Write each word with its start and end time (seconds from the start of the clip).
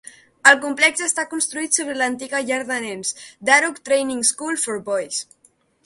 El 0.51 0.55
complex 0.61 1.03
està 1.07 1.25
construït 1.33 1.77
sobre 1.79 1.99
l'antiga 1.99 2.41
llar 2.47 2.59
de 2.73 2.79
nens 2.89 3.13
Daruk 3.51 3.81
Training 3.91 4.29
School 4.35 4.63
for 4.67 4.85
Boys. 4.93 5.25